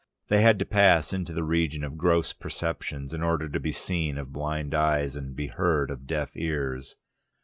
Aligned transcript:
They 0.29 0.41
had 0.41 0.57
to 0.57 0.65
pass 0.65 1.13
into 1.13 1.31
the 1.31 1.43
region 1.43 1.83
of 1.83 1.95
gross 1.95 2.33
perceptions, 2.33 3.13
in 3.13 3.21
order 3.21 3.47
to 3.47 3.59
be 3.59 3.71
seen 3.71 4.17
of 4.17 4.33
blind 4.33 4.73
eyes 4.73 5.15
and 5.15 5.35
be 5.35 5.45
heard 5.45 5.91
of 5.91 6.07
deaf 6.07 6.31
ears. 6.33 6.95